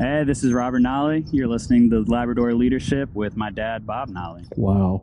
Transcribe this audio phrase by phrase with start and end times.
[0.00, 1.26] Hey, this is Robert Nolly.
[1.30, 4.44] You're listening to Labrador Leadership with my dad, Bob Nolly.
[4.56, 5.02] Wow.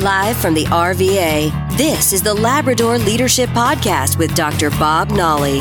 [0.00, 4.70] Live from the RVA, this is the Labrador Leadership Podcast with Dr.
[4.70, 5.60] Bob Nolly.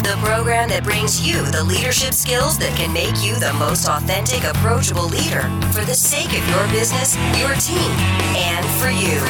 [0.00, 4.44] The program that brings you the leadership skills that can make you the most authentic,
[4.44, 5.42] approachable leader
[5.74, 7.90] for the sake of your business, your team,
[8.32, 9.20] and for you.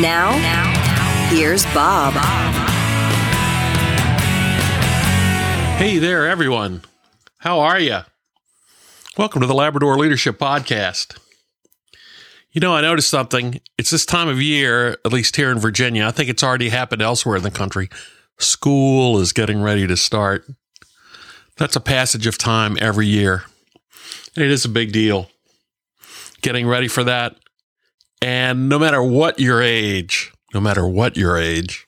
[0.00, 0.38] Now,
[1.30, 2.14] here's Bob.
[5.78, 6.82] Hey there, everyone.
[7.38, 7.98] How are you?
[9.16, 11.16] Welcome to the Labrador Leadership Podcast.
[12.50, 13.60] You know, I noticed something.
[13.78, 16.04] It's this time of year, at least here in Virginia.
[16.04, 17.88] I think it's already happened elsewhere in the country.
[18.38, 20.46] School is getting ready to start.
[21.58, 23.44] That's a passage of time every year.
[24.34, 25.30] And It is a big deal.
[26.42, 27.36] Getting ready for that.
[28.20, 31.87] And no matter what your age, no matter what your age,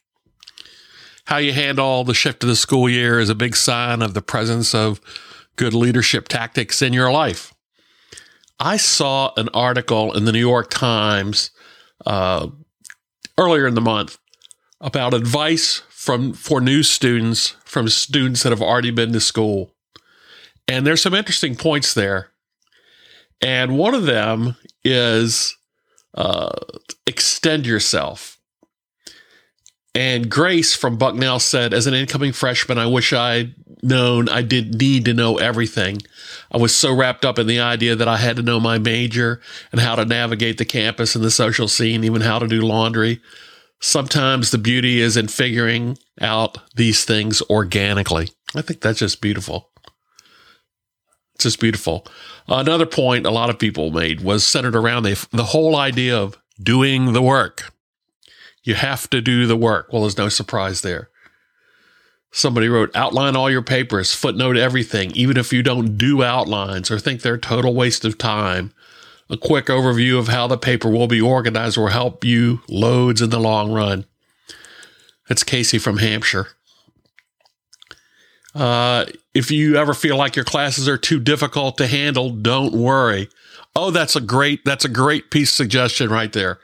[1.31, 4.21] how you handle the shift of the school year is a big sign of the
[4.21, 5.01] presence of
[5.55, 7.55] good leadership tactics in your life.
[8.59, 11.53] I saw an article in the New York Times
[12.05, 12.49] uh,
[13.39, 14.19] earlier in the month
[14.81, 19.73] about advice from for new students from students that have already been to school,
[20.67, 22.33] and there's some interesting points there.
[23.41, 25.57] And one of them is
[26.13, 26.59] uh,
[27.07, 28.40] extend yourself.
[29.95, 34.81] And Grace from Bucknell said, as an incoming freshman, I wish I'd known I did
[34.81, 35.99] need to know everything.
[36.53, 39.41] I was so wrapped up in the idea that I had to know my major
[39.73, 43.21] and how to navigate the campus and the social scene, even how to do laundry.
[43.81, 48.29] Sometimes the beauty is in figuring out these things organically.
[48.55, 49.71] I think that's just beautiful.
[51.35, 52.07] It's just beautiful.
[52.47, 56.37] Another point a lot of people made was centered around the, the whole idea of
[56.63, 57.73] doing the work.
[58.63, 59.93] You have to do the work.
[59.93, 61.09] Well, there's no surprise there.
[62.33, 66.99] Somebody wrote, outline all your papers, footnote everything, even if you don't do outlines or
[66.99, 68.73] think they're a total waste of time.
[69.29, 73.31] A quick overview of how the paper will be organized will help you loads in
[73.31, 74.05] the long run.
[75.29, 76.49] That's Casey from Hampshire.
[78.55, 83.29] Uh, if you ever feel like your classes are too difficult to handle, don't worry.
[83.77, 86.59] Oh, that's a great, that's a great piece suggestion right there.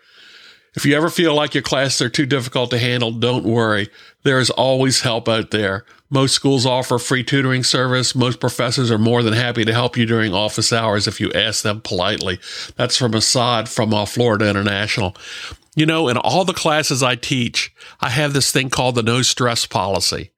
[0.76, 3.88] If you ever feel like your classes are too difficult to handle, don't worry.
[4.24, 5.86] There is always help out there.
[6.10, 8.14] Most schools offer free tutoring service.
[8.14, 11.62] Most professors are more than happy to help you during office hours if you ask
[11.62, 12.38] them politely.
[12.76, 15.16] That's from Assad from uh, Florida International.
[15.74, 19.22] You know, in all the classes I teach, I have this thing called the no
[19.22, 20.30] stress policy.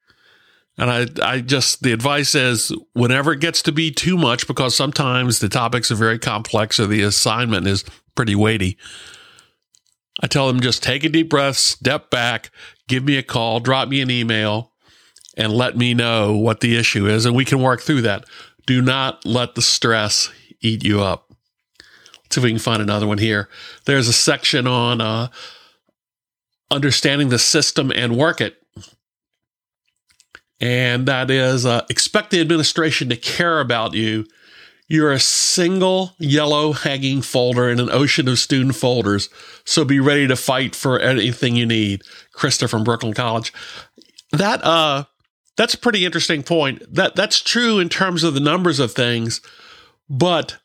[0.79, 4.77] And I, I just, the advice is whenever it gets to be too much, because
[4.77, 7.85] sometimes the topics are very complex or the assignment is
[8.15, 8.79] pretty weighty,
[10.21, 12.51] I tell them just take a deep breath, step back,
[12.89, 14.73] give me a call, drop me an email,
[15.37, 18.25] and let me know what the issue is, and we can work through that.
[18.67, 20.31] Do not let the stress
[20.61, 21.33] eat you up.
[21.79, 23.49] Let's see if we can find another one here.
[23.87, 25.29] There's a section on uh,
[26.71, 28.57] understanding the system and work it.
[30.61, 34.27] And that is uh, expect the administration to care about you
[34.89, 39.29] you're a single yellow hanging folder in an ocean of student folders,
[39.65, 42.03] so be ready to fight for anything you need.
[42.35, 43.53] Krista from Brooklyn College.
[44.33, 45.05] That uh
[45.57, 46.83] that's a pretty interesting point.
[46.93, 49.43] That that's true in terms of the numbers of things,
[50.09, 50.57] but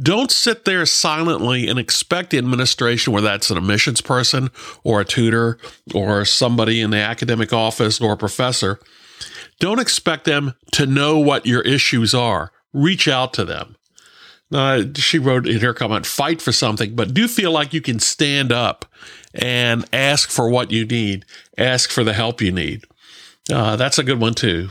[0.00, 4.50] don't sit there silently and expect the administration, whether that's an admissions person
[4.84, 5.58] or a tutor
[5.94, 8.80] or somebody in the academic office or a professor,
[9.60, 13.76] don't expect them to know what your issues are reach out to them.
[14.52, 17.98] Uh, she wrote in her comment, fight for something, but do feel like you can
[17.98, 18.84] stand up
[19.34, 21.24] and ask for what you need,
[21.56, 22.84] ask for the help you need.
[23.50, 24.68] Uh, that's a good one too.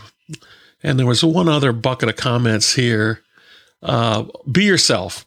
[0.83, 3.23] And there was one other bucket of comments here.
[3.81, 5.25] Uh, be yourself.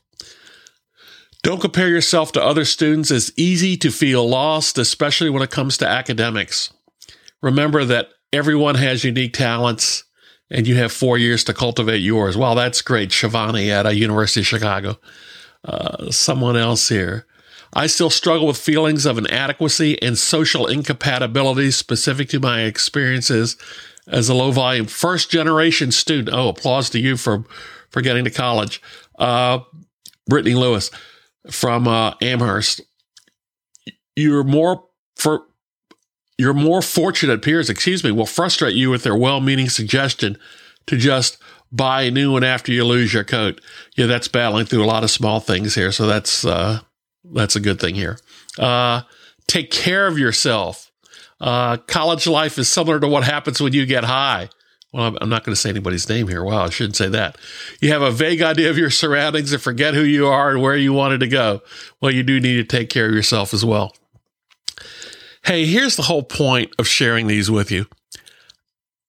[1.43, 3.11] Don't compare yourself to other students.
[3.11, 6.73] It's easy to feel lost, especially when it comes to academics.
[7.43, 10.05] Remember that everyone has unique talents
[10.51, 12.37] and you have four years to cultivate yours.
[12.37, 13.11] Wow, that's great.
[13.11, 14.99] Shivani at a University of Chicago.
[15.65, 17.27] Uh, someone else here.
[17.73, 23.57] I still struggle with feelings of inadequacy and social incompatibility specific to my experiences
[24.07, 26.31] as a low volume first generation student.
[26.33, 27.45] Oh, applause to you for,
[27.91, 28.81] for getting to college.
[29.19, 29.61] Uh,
[30.27, 30.91] Brittany Lewis
[31.51, 32.81] from uh, Amherst.
[34.15, 34.85] You're more
[35.17, 35.43] for
[36.39, 40.37] your more fortunate peers, excuse me, will frustrate you with their well meaning suggestion
[40.87, 41.39] to just
[41.71, 43.61] buy a new one after you lose your coat.
[43.97, 45.93] Yeah, that's battling through a lot of small things here.
[45.93, 46.81] So that's, uh,
[47.25, 48.19] that's a good thing here.
[48.59, 49.03] Uh,
[49.47, 50.93] take care of yourself.
[51.41, 54.49] Uh, college life is similar to what happens when you get high.
[54.93, 56.45] well, I'm, I'm not going to say anybody's name here.
[56.45, 57.39] Wow, I shouldn't say that.
[57.81, 60.77] You have a vague idea of your surroundings and forget who you are and where
[60.77, 61.63] you wanted to go.
[62.01, 63.95] Well, you do need to take care of yourself as well.
[65.45, 67.87] Hey, here's the whole point of sharing these with you.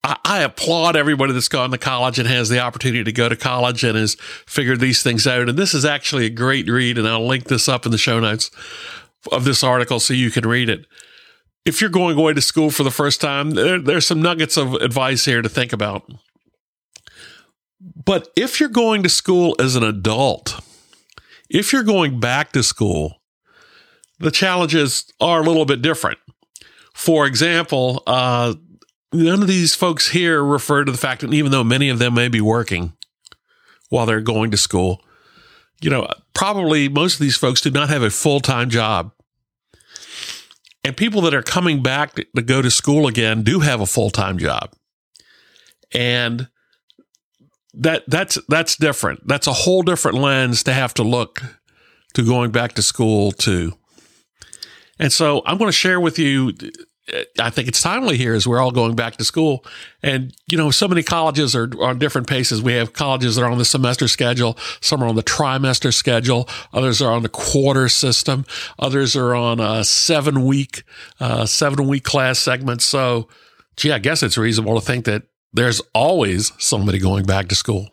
[0.03, 3.37] I, I applaud everybody that's gone to college and has the opportunity to go to
[3.37, 4.15] college and has
[4.45, 5.47] figured these things out.
[5.47, 8.19] And this is actually a great read, and I'll link this up in the show
[8.19, 8.51] notes
[9.31, 10.85] of this article so you can read it.
[11.65, 14.73] If you're going away to school for the first time, there, there's some nuggets of
[14.75, 16.03] advice here to think about.
[17.81, 20.59] But if you're going to school as an adult,
[21.49, 23.21] if you're going back to school,
[24.19, 26.19] the challenges are a little bit different.
[26.94, 28.56] For example, uh,
[29.12, 32.13] none of these folks here refer to the fact that even though many of them
[32.13, 32.94] may be working
[33.89, 35.01] while they're going to school,
[35.81, 39.12] you know, probably most of these folks do not have a full time job.
[40.83, 44.12] And people that are coming back to, go to school again do have a full
[44.12, 44.71] time job.
[45.94, 46.47] And
[47.73, 49.27] that that's that's different.
[49.27, 51.41] That's a whole different lens to have to look
[52.13, 53.73] to going back to school to.
[55.00, 56.53] And so I'm going to share with you
[57.39, 59.63] I think it's timely here as we're all going back to school.
[60.01, 62.63] And, you know, so many colleges are on different paces.
[62.63, 64.57] We have colleges that are on the semester schedule.
[64.81, 66.50] Some are on the trimester schedule.
[66.74, 68.45] Others are on the quarter system.
[68.80, 70.83] Others are on a seven week,
[71.19, 72.81] uh, seven week class segment.
[72.81, 73.27] So,
[73.77, 77.89] gee, I guess it's reasonable to think that there's always somebody going back to school.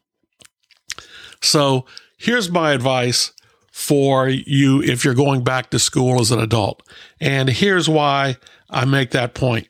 [1.42, 1.84] So
[2.16, 3.32] here's my advice
[3.72, 6.86] for you if you're going back to school as an adult.
[7.20, 8.36] And here's why
[8.70, 9.68] I make that point.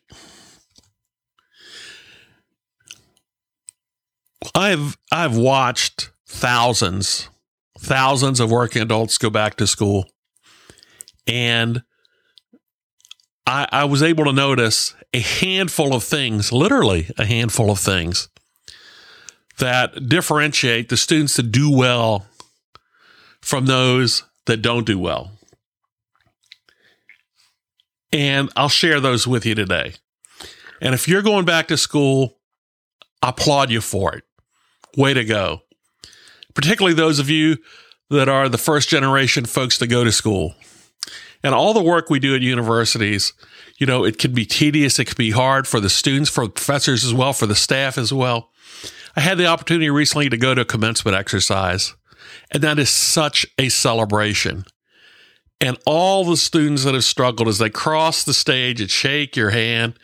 [4.54, 7.28] I've I've watched thousands,
[7.78, 10.06] thousands of working adults go back to school.
[11.28, 11.82] And
[13.46, 18.28] I, I was able to notice a handful of things, literally a handful of things,
[19.58, 22.26] that differentiate the students that do well
[23.42, 25.32] from those that don't do well.
[28.12, 29.94] And I'll share those with you today.
[30.80, 32.38] And if you're going back to school,
[33.22, 34.24] I applaud you for it.
[34.96, 35.62] Way to go.
[36.54, 37.58] Particularly those of you
[38.10, 40.54] that are the first generation folks to go to school.
[41.42, 43.32] And all the work we do at universities,
[43.78, 46.52] you know, it can be tedious, it can be hard for the students, for the
[46.52, 48.50] professors as well, for the staff as well.
[49.16, 51.94] I had the opportunity recently to go to a commencement exercise,
[52.52, 54.64] and that is such a celebration
[55.60, 59.50] and all the students that have struggled as they cross the stage and shake your
[59.50, 59.98] hand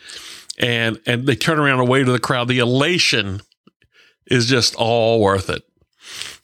[0.57, 3.41] and and they turn around wave to the crowd the elation
[4.27, 5.63] is just all worth it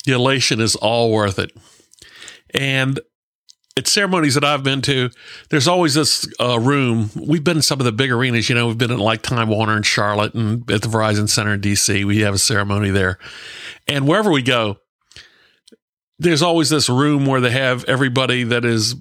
[0.05, 1.51] the elation is all worth it
[2.53, 2.99] and
[3.77, 5.09] at ceremonies that I've been to,
[5.49, 7.09] there's always this uh, room.
[7.15, 9.49] We've been in some of the big arenas, you know, we've been in like Time
[9.49, 12.05] Warner in Charlotte and at the Verizon Center in DC.
[12.05, 13.19] We have a ceremony there.
[13.85, 14.77] And wherever we go,
[16.19, 18.95] there's always this room where they have everybody that is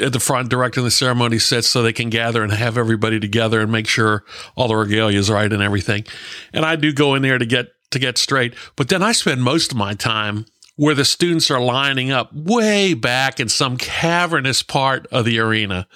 [0.00, 3.60] at the front directing the ceremony sits so they can gather and have everybody together
[3.60, 4.24] and make sure
[4.54, 6.04] all the regalia is right and everything.
[6.52, 9.42] And I do go in there to get to get straight, but then I spend
[9.42, 10.44] most of my time
[10.76, 15.86] where the students are lining up way back in some cavernous part of the arena,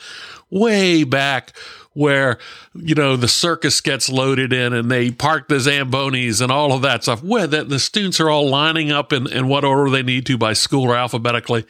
[0.50, 1.52] way back
[1.92, 2.38] where,
[2.74, 6.82] you know, the circus gets loaded in and they park the Zambonis and all of
[6.82, 10.02] that stuff, where the, the students are all lining up in, in what order they
[10.02, 11.66] need to by school or alphabetically.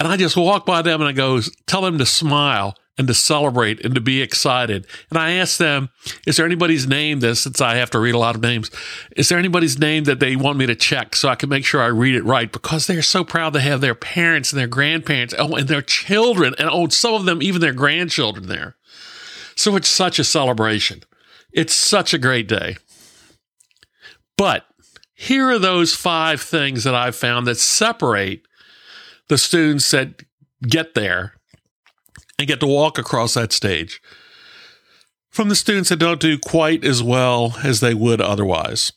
[0.00, 3.14] And I just walk by them and I go, tell them to smile and to
[3.14, 4.86] celebrate and to be excited.
[5.08, 5.88] And I ask them,
[6.26, 8.70] is there anybody's name this since I have to read a lot of names?
[9.16, 11.80] Is there anybody's name that they want me to check so I can make sure
[11.80, 12.52] I read it right?
[12.52, 16.54] Because they're so proud to have their parents and their grandparents oh, and their children
[16.58, 18.76] and oh, some of them even their grandchildren there.
[19.56, 21.02] So it's such a celebration.
[21.52, 22.76] It's such a great day.
[24.36, 24.66] But
[25.14, 28.42] here are those five things that I've found that separate
[29.28, 30.24] the students that
[30.62, 31.34] get there
[32.42, 34.02] and get to walk across that stage
[35.30, 38.92] from the students that don't do quite as well as they would otherwise.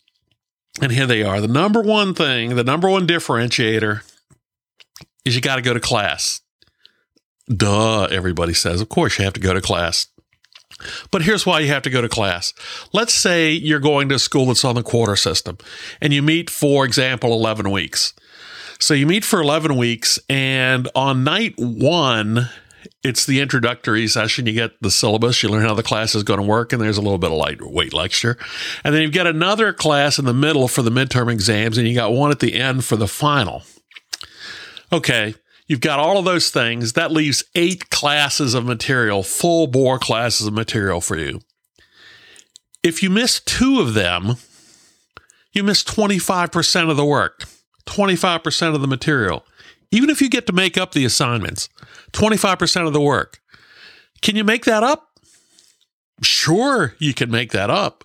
[0.82, 1.40] And here they are.
[1.40, 4.02] The number one thing, the number one differentiator
[5.24, 6.42] is you got to go to class.
[7.48, 8.82] Duh, everybody says.
[8.82, 10.08] Of course, you have to go to class.
[11.12, 12.52] But here's why you have to go to class.
[12.94, 15.60] Let's say you're going to a school that's on the quarter system
[16.02, 18.16] and you meet, for example, 11 weeks.
[18.80, 22.50] So you meet for 11 weeks, and on night one,
[23.04, 24.46] it's the introductory session.
[24.46, 26.98] You get the syllabus, you learn how the class is going to work, and there's
[26.98, 28.38] a little bit of lightweight lecture.
[28.84, 31.96] And then you've got another class in the middle for the midterm exams, and you
[31.96, 33.63] got one at the end for the final.
[34.92, 35.36] Okay,
[35.68, 36.94] You've got all of those things.
[36.94, 41.42] That leaves eight classes of material, full bore classes of material for you.
[42.84, 44.36] If you miss two of them,
[45.54, 47.46] you miss 25% of the work,
[47.88, 49.44] 25% of the material.
[49.96, 51.70] Even if you get to make up the assignments,
[52.12, 53.40] 25% of the work.
[54.22, 55.08] Can you make that up?
[56.22, 58.04] Sure, you can make that up.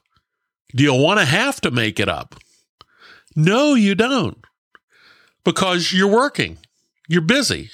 [0.73, 2.37] Do you want to have to make it up?
[3.35, 4.39] No, you don't.
[5.45, 6.59] Because you're working,
[7.09, 7.71] you're busy,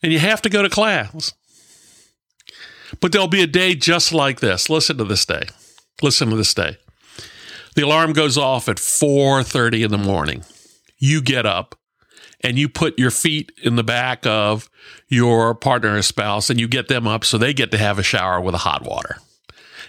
[0.00, 1.32] and you have to go to class.
[3.00, 4.70] But there'll be a day just like this.
[4.70, 5.48] Listen to this day.
[6.02, 6.76] Listen to this day.
[7.74, 10.44] The alarm goes off at 4:30 in the morning.
[10.98, 11.74] You get up
[12.40, 14.70] and you put your feet in the back of
[15.08, 18.02] your partner or spouse and you get them up so they get to have a
[18.02, 19.16] shower with a hot water.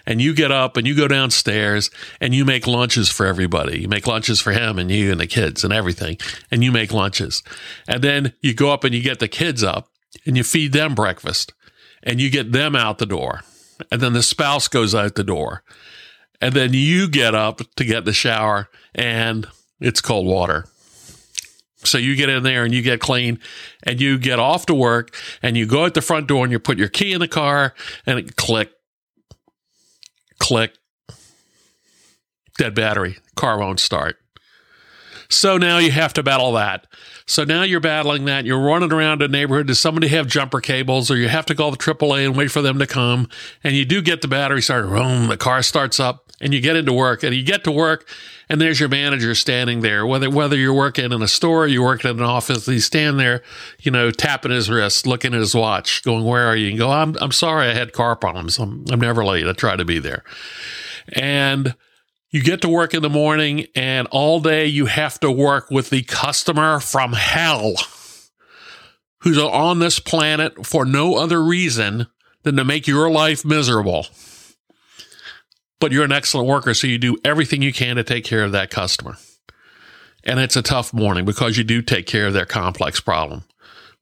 [0.05, 3.81] And you get up and you go downstairs and you make lunches for everybody.
[3.81, 6.17] You make lunches for him and you and the kids and everything.
[6.49, 7.43] And you make lunches.
[7.89, 9.89] And then you go up and you get the kids up
[10.25, 11.53] and you feed them breakfast
[12.03, 13.41] and you get them out the door.
[13.91, 15.61] And then the spouse goes out the door.
[16.39, 19.45] And then you get up to get the shower and
[19.81, 20.65] it's cold water.
[21.83, 23.39] So you get in there and you get clean
[23.83, 26.59] and you get off to work and you go at the front door and you
[26.59, 28.71] put your key in the car and it click,
[30.39, 30.73] click,
[32.57, 34.17] dead battery, car won't start.
[35.29, 36.87] So now you have to battle that.
[37.25, 38.45] So now you're battling that.
[38.45, 39.67] You're running around the neighborhood.
[39.67, 42.61] Does somebody have jumper cables or you have to call the AAA and wait for
[42.61, 43.27] them to come?
[43.63, 44.89] And you do get the battery started.
[44.89, 48.07] Boom, the car starts up and you get into work and you get to work
[48.49, 50.05] and there's your manager standing there.
[50.05, 53.41] Whether, whether you're working in a store, you're working in an office, he's standing there,
[53.79, 56.69] you know, tapping his wrist, looking at his watch, going, where are you?
[56.69, 57.67] And go, I'm, I'm sorry.
[57.67, 58.59] I had car problems.
[58.59, 59.47] I'm, I'm never late.
[59.47, 60.23] I try to be there.
[61.13, 61.75] And,
[62.29, 65.89] you get to work in the morning, and all day you have to work with
[65.89, 67.75] the customer from hell
[69.19, 72.07] who's on this planet for no other reason
[72.43, 74.07] than to make your life miserable.
[75.79, 78.51] But you're an excellent worker, so you do everything you can to take care of
[78.51, 79.17] that customer.
[80.23, 83.43] And it's a tough morning because you do take care of their complex problem,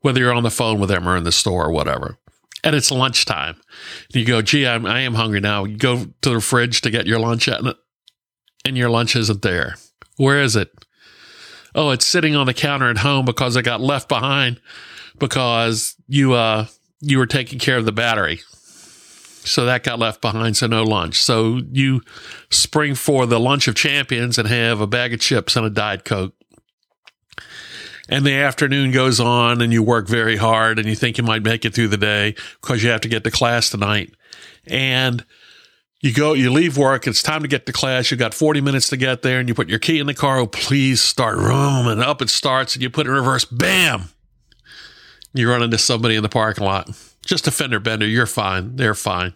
[0.01, 2.17] whether you're on the phone with them or in the store or whatever.
[2.63, 3.57] And it's lunchtime.
[4.11, 5.65] You go, gee, I'm, I am hungry now.
[5.65, 7.75] You go to the fridge to get your lunch, and
[8.65, 9.75] and your lunch isn't there.
[10.17, 10.71] Where is it?
[11.75, 14.59] Oh, it's sitting on the counter at home because it got left behind
[15.19, 16.65] because you uh
[17.01, 18.39] you were taking care of the battery.
[19.45, 21.21] So that got left behind, so no lunch.
[21.21, 22.01] So you
[22.49, 26.03] spring for the lunch of champions and have a bag of chips and a Diet
[26.03, 26.33] Coke.
[28.07, 31.43] And the afternoon goes on and you work very hard and you think you might
[31.43, 34.13] make it through the day because you have to get to class tonight.
[34.67, 35.25] And
[36.01, 38.11] you go, you leave work, it's time to get to class.
[38.11, 40.37] You've got 40 minutes to get there, and you put your key in the car.
[40.37, 41.87] Oh, please start room.
[41.87, 43.43] And up it starts, and you put it in reverse.
[43.43, 44.09] Bam!
[45.33, 46.89] You run into somebody in the parking lot.
[47.25, 48.07] Just a fender bender.
[48.07, 48.75] You're fine.
[48.75, 49.33] They're fine.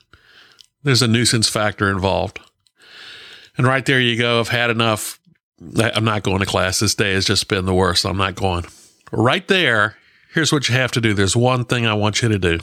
[0.83, 2.39] There's a nuisance factor involved.
[3.57, 4.39] And right there you go.
[4.39, 5.19] I've had enough.
[5.77, 6.79] I'm not going to class.
[6.79, 8.05] This day has just been the worst.
[8.05, 8.65] I'm not going.
[9.11, 9.97] Right there,
[10.33, 11.13] here's what you have to do.
[11.13, 12.59] There's one thing I want you to do.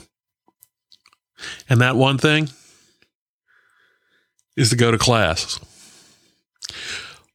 [1.69, 2.49] And that one thing
[4.55, 5.59] is to go to class.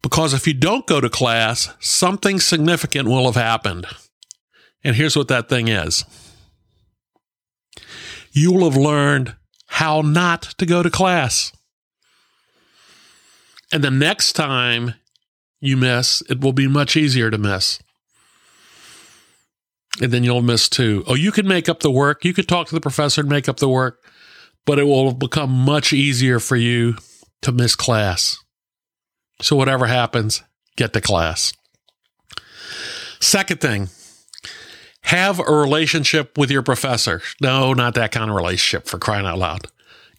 [0.03, 3.87] Because if you don't go to class, something significant will have happened.
[4.83, 6.05] And here's what that thing is
[8.33, 9.37] you will have learned
[9.67, 11.53] how not to go to class.
[13.73, 14.95] And the next time
[15.61, 17.79] you miss, it will be much easier to miss.
[20.01, 21.05] And then you'll miss too.
[21.07, 22.25] Oh, you can make up the work.
[22.25, 24.03] You could talk to the professor and make up the work,
[24.67, 26.97] but it will become much easier for you
[27.43, 28.39] to miss class.
[29.41, 30.43] So, whatever happens,
[30.77, 31.53] get to class.
[33.21, 33.89] Second thing,
[35.05, 37.21] have a relationship with your professor.
[37.41, 39.67] No, not that kind of relationship for crying out loud.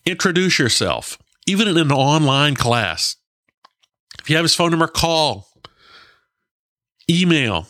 [0.06, 3.16] Introduce yourself, even in an online class.
[4.22, 5.48] If you have his phone number, call,
[7.10, 7.68] email,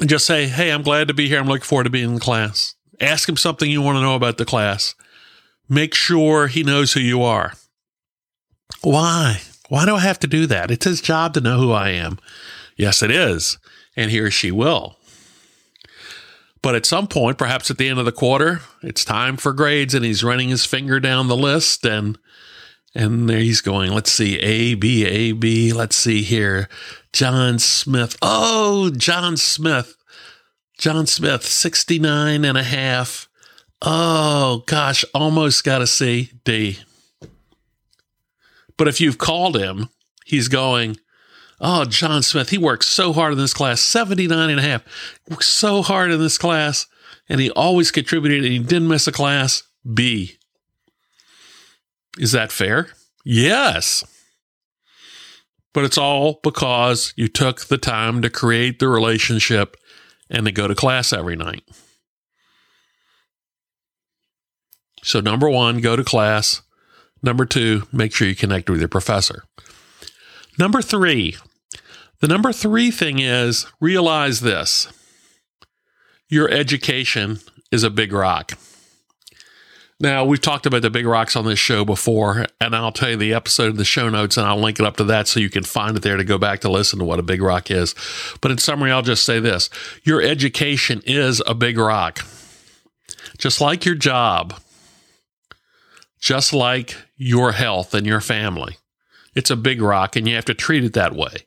[0.00, 1.38] and just say, Hey, I'm glad to be here.
[1.38, 2.74] I'm looking forward to being in class.
[3.00, 4.94] Ask him something you want to know about the class.
[5.68, 7.54] Make sure he knows who you are.
[8.82, 9.40] Why?
[9.68, 10.70] Why do I have to do that?
[10.70, 12.18] It's his job to know who I am.
[12.76, 13.58] Yes, it is.
[13.96, 14.96] And he or she will.
[16.62, 19.94] But at some point, perhaps at the end of the quarter, it's time for grades
[19.94, 22.18] and he's running his finger down the list and
[22.94, 25.72] and there he's going, let's see, A, B, A, B.
[25.72, 26.68] Let's see here.
[27.12, 28.16] John Smith.
[28.20, 29.96] Oh, John Smith.
[30.78, 33.28] John Smith, 69 and a half.
[33.80, 36.80] Oh, gosh, almost got a C, D.
[38.76, 39.88] But if you've called him,
[40.24, 40.98] he's going,
[41.64, 44.82] Oh, John Smith, he works so hard in this class, 79 and a half.
[45.30, 46.86] Works so hard in this class,
[47.28, 49.62] and he always contributed and he didn't miss a class.
[49.94, 50.38] B.
[52.18, 52.88] Is that fair?
[53.24, 54.02] Yes.
[55.72, 59.76] But it's all because you took the time to create the relationship
[60.28, 61.62] and to go to class every night.
[65.04, 66.62] So, number one, go to class.
[67.22, 69.44] Number two, make sure you connect with your professor.
[70.58, 71.36] Number three,
[72.22, 74.88] the number three thing is realize this
[76.28, 78.52] your education is a big rock.
[80.00, 83.16] Now, we've talked about the big rocks on this show before, and I'll tell you
[83.16, 85.50] the episode in the show notes and I'll link it up to that so you
[85.50, 87.94] can find it there to go back to listen to what a big rock is.
[88.40, 89.68] But in summary, I'll just say this
[90.04, 92.20] your education is a big rock.
[93.36, 94.54] Just like your job,
[96.20, 98.78] just like your health and your family.
[99.34, 101.46] It's a big rock, and you have to treat it that way.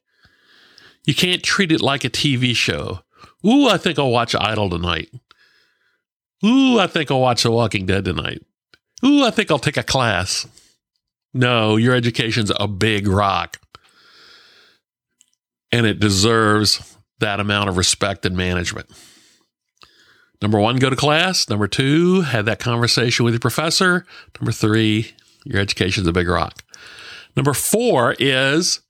[1.05, 3.01] You can't treat it like a TV show.
[3.45, 5.09] Ooh, I think I'll watch Idol tonight.
[6.43, 8.43] Ooh, I think I'll watch The Walking Dead tonight.
[9.03, 10.47] Ooh, I think I'll take a class.
[11.33, 13.59] No, your education's a big rock.
[15.71, 18.89] And it deserves that amount of respect and management.
[20.41, 21.49] Number one, go to class.
[21.49, 24.05] Number two, have that conversation with your professor.
[24.39, 26.63] Number three, your education's a big rock.
[27.35, 28.81] Number four is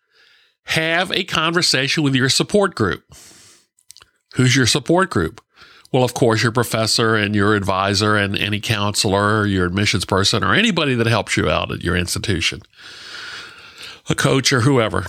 [0.65, 3.03] have a conversation with your support group.
[4.35, 5.41] Who's your support group?
[5.91, 10.43] Well, of course, your professor and your advisor and any counselor or your admissions person
[10.43, 12.61] or anybody that helps you out at your institution,
[14.09, 15.05] a coach or whoever.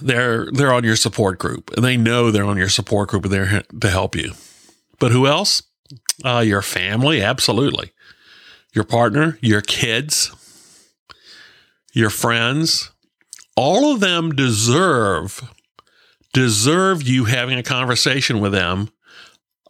[0.00, 3.32] They're they're on your support group and they know they're on your support group and
[3.32, 4.32] they're to help you.
[5.00, 5.64] But who else?
[6.24, 7.92] Uh, your family, absolutely.
[8.72, 10.30] Your partner, your kids,
[11.92, 12.92] your friends,
[13.56, 15.42] all of them deserve
[16.32, 18.88] deserve you having a conversation with them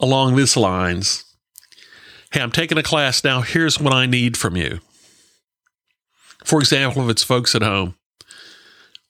[0.00, 1.24] along these lines.
[2.30, 3.40] Hey, I'm taking a class now.
[3.40, 4.80] Here's what I need from you.
[6.44, 7.94] For example, if it's folks at home,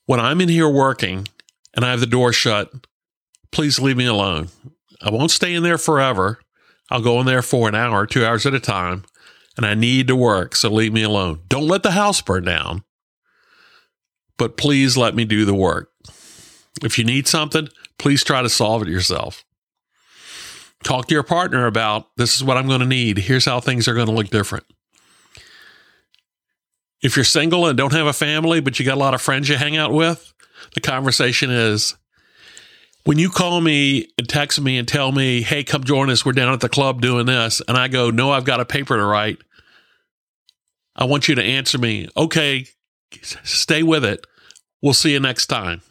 [0.06, 1.28] when I'm in here working
[1.74, 2.72] and I have the door shut,
[3.50, 4.48] please leave me alone.
[5.00, 6.40] I won't stay in there forever.
[6.90, 9.04] I'll go in there for an hour, two hours at a time,
[9.56, 10.56] and I need to work.
[10.56, 11.40] So leave me alone.
[11.48, 12.84] Don't let the house burn down,
[14.42, 15.92] but please let me do the work.
[16.82, 19.44] If you need something, please try to solve it yourself.
[20.82, 23.18] Talk to your partner about this is what I'm going to need.
[23.18, 24.64] Here's how things are going to look different.
[27.04, 29.48] If you're single and don't have a family, but you got a lot of friends
[29.48, 30.34] you hang out with,
[30.74, 31.94] the conversation is
[33.04, 36.32] when you call me and text me and tell me, hey, come join us, we're
[36.32, 39.04] down at the club doing this, and I go, no, I've got a paper to
[39.04, 39.38] write,
[40.96, 42.66] I want you to answer me, okay,
[43.44, 44.26] stay with it.
[44.82, 45.82] We'll see you next time.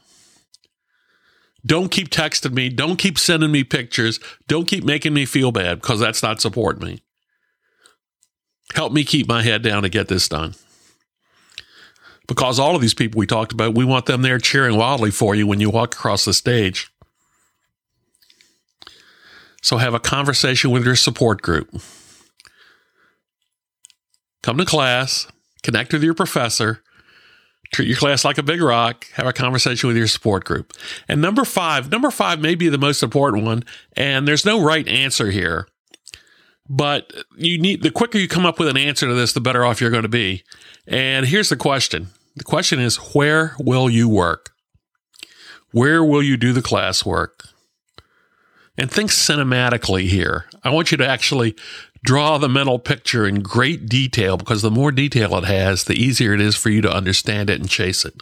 [1.66, 2.70] Don't keep texting me.
[2.70, 4.20] Don't keep sending me pictures.
[4.48, 7.02] Don't keep making me feel bad because that's not supporting me.
[8.76, 10.56] Help me keep my head down to get this done.
[12.28, 15.36] Because all of these people we talked about, we want them there cheering wildly for
[15.36, 16.90] you when you walk across the stage.
[19.62, 21.70] So have a conversation with your support group.
[24.42, 25.28] Come to class,
[25.62, 26.82] connect with your professor,
[27.72, 30.74] treat your class like a big rock, have a conversation with your support group.
[31.08, 33.64] And number five, number five may be the most important one,
[33.96, 35.68] and there's no right answer here.
[36.70, 39.66] But you need the quicker you come up with an answer to this, the better
[39.66, 40.44] off you're going to be.
[40.88, 42.08] And here's the question.
[42.36, 44.52] The question is where will you work?
[45.72, 47.50] Where will you do the classwork?
[48.78, 50.46] And think cinematically here.
[50.64, 51.56] I want you to actually
[52.04, 56.34] draw the mental picture in great detail because the more detail it has, the easier
[56.34, 58.22] it is for you to understand it and chase it.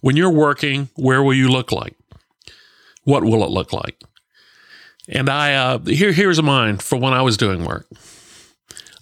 [0.00, 1.96] When you're working, where will you look like?
[3.04, 4.02] What will it look like?
[5.08, 7.86] And I uh, here here's a mine for when I was doing work.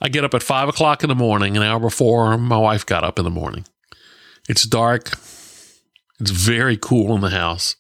[0.00, 3.04] I get up at five o'clock in the morning, an hour before my wife got
[3.04, 3.64] up in the morning.
[4.48, 5.12] It's dark.
[6.20, 7.76] It's very cool in the house,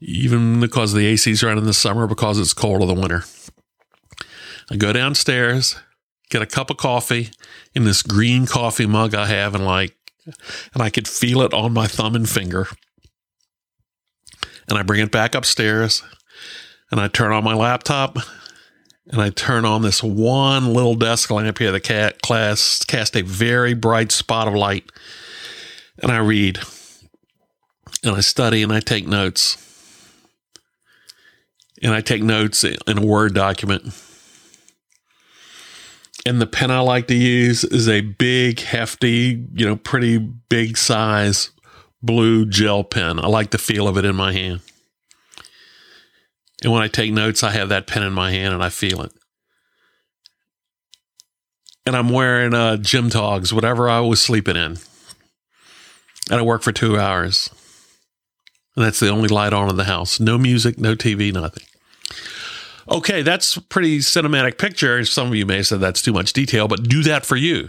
[0.00, 3.24] even because the AC's running in the summer because it's cold in the winter.
[4.70, 5.76] I go downstairs,
[6.30, 7.30] get a cup of coffee
[7.74, 9.96] in this green coffee mug I have, and like,
[10.72, 12.68] and I could feel it on my thumb and finger.
[14.68, 16.02] And I bring it back upstairs,
[16.90, 18.18] and I turn on my laptop,
[19.08, 21.72] and I turn on this one little desk lamp here.
[21.72, 24.84] The cat class cast a very bright spot of light,
[25.98, 26.60] and I read,
[28.04, 29.58] and I study, and I take notes,
[31.82, 33.92] and I take notes in a Word document
[36.24, 40.76] and the pen I like to use is a big, hefty, you know, pretty big
[40.76, 41.50] size
[42.02, 43.18] blue gel pen.
[43.18, 44.60] I like the feel of it in my hand.
[46.62, 49.02] And when I take notes, I have that pen in my hand and I feel
[49.02, 49.12] it.
[51.84, 54.78] And I'm wearing uh, gym togs, whatever I was sleeping in.
[56.30, 57.50] and I work for two hours.
[58.76, 60.20] And that's the only light on in the house.
[60.20, 61.64] No music, no TV, nothing.
[62.88, 65.04] Okay, that's a pretty cinematic picture.
[65.04, 67.68] Some of you may said that's too much detail, but do that for you.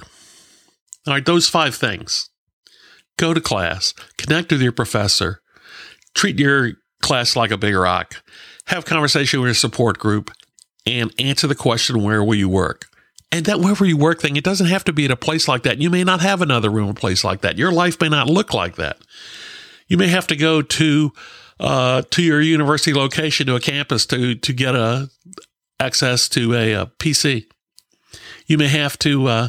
[1.05, 2.29] All right, those five things.
[3.17, 5.41] Go to class, connect with your professor,
[6.15, 6.71] treat your
[7.01, 8.23] class like a big rock,
[8.65, 10.31] have conversation with your support group,
[10.85, 12.85] and answer the question, where will you work?
[13.31, 15.63] And that wherever you work thing, it doesn't have to be at a place like
[15.63, 15.79] that.
[15.79, 17.57] You may not have another room or place like that.
[17.57, 18.97] Your life may not look like that.
[19.87, 21.11] You may have to go to
[21.59, 25.09] uh, to your university location to a campus to to get a
[25.79, 27.45] access to a, a PC.
[28.45, 29.47] You may have to uh,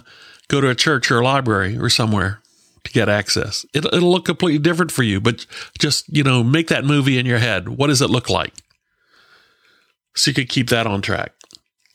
[0.48, 2.40] go to a church or a library or somewhere
[2.84, 3.64] to get access.
[3.74, 5.46] It, it'll look completely different for you, but
[5.78, 7.68] just you know, make that movie in your head.
[7.68, 8.52] What does it look like?
[10.14, 11.32] So you can keep that on track.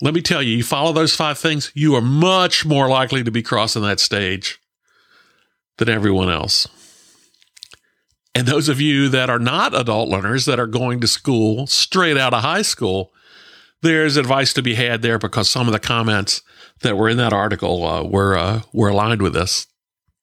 [0.02, 3.32] Let me tell you, you follow those five things, you are much more likely to
[3.32, 4.60] be crossing that stage
[5.78, 6.68] than everyone else.
[8.36, 12.18] And those of you that are not adult learners that are going to school straight
[12.18, 13.12] out of high school,
[13.82, 16.42] there's advice to be had there because some of the comments
[16.82, 19.68] that were in that article uh, were uh, were aligned with this.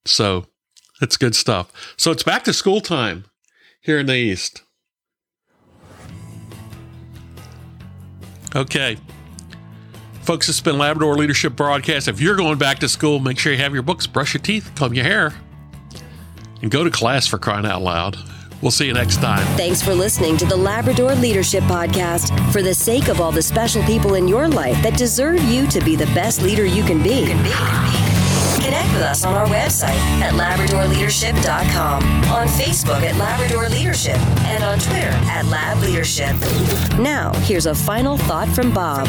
[0.04, 0.46] So
[1.00, 1.72] it's good stuff.
[1.96, 3.24] So it's back to school time
[3.80, 4.62] here in the East.
[8.54, 8.96] Okay.
[10.22, 12.08] Folks, it's been Labrador Leadership Broadcast.
[12.08, 14.72] If you're going back to school, make sure you have your books, brush your teeth,
[14.74, 15.34] comb your hair,
[16.62, 18.16] and go to class for crying out loud.
[18.62, 19.44] We'll see you next time.
[19.56, 22.32] Thanks for listening to the Labrador Leadership Podcast.
[22.52, 25.80] For the sake of all the special people in your life that deserve you to
[25.80, 27.26] be the best leader you can be.
[28.64, 34.16] Connect with us on our website at LabradorLeadership.com, on Facebook at Labrador Leadership,
[34.46, 36.34] and on Twitter at Lab Leadership.
[36.98, 39.06] Now, here's a final thought from Bob.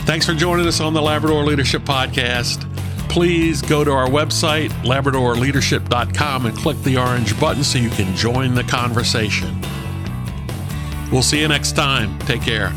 [0.00, 2.73] Thanks for joining us on the Labrador Leadership Podcast.
[3.14, 8.54] Please go to our website, labradorleadership.com, and click the orange button so you can join
[8.54, 9.56] the conversation.
[11.12, 12.18] We'll see you next time.
[12.18, 12.72] Take care.